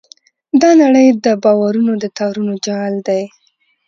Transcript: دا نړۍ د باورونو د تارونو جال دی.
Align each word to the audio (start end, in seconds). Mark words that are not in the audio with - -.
دا 0.61 0.69
نړۍ 0.81 1.07
د 1.25 1.27
باورونو 1.43 1.93
د 2.03 2.05
تارونو 2.17 2.53
جال 2.65 2.93
دی. 3.07 3.23